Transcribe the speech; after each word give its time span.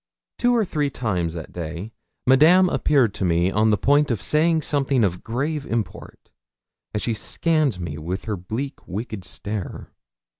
Two 0.39 0.55
or 0.55 0.65
three 0.65 0.89
times 0.89 1.35
that 1.35 1.51
day 1.51 1.93
Madame 2.25 2.69
appeared 2.69 3.13
to 3.13 3.23
me 3.23 3.51
on 3.51 3.69
the 3.69 3.77
point 3.77 4.09
of 4.09 4.19
saying 4.19 4.63
something 4.63 5.03
of 5.03 5.23
grave 5.23 5.63
import, 5.67 6.31
as 6.91 7.03
she 7.03 7.13
scanned 7.13 7.79
me 7.79 7.99
with 7.99 8.25
her 8.25 8.35
bleak 8.35 8.87
wicked 8.87 9.23
stare. 9.23 9.91